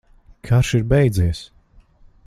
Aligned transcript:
Karš 0.47 0.71
ir 0.79 0.87
beidzies! 0.95 1.45